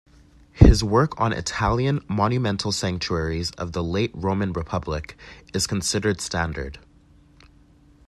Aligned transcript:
His 0.53 0.83
work 0.83 1.21
on 1.21 1.31
Italian 1.31 2.03
monumental 2.09 2.71
sanctuaries 2.71 3.51
of 3.51 3.73
the 3.73 3.83
late 3.83 4.09
Roman 4.15 4.51
Republic 4.51 5.15
is 5.53 5.67
considered 5.67 6.21
standard. 6.21 6.79